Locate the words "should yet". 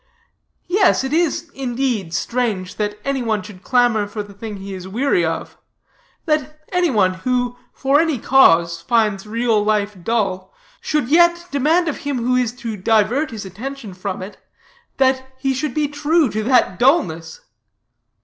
10.79-11.45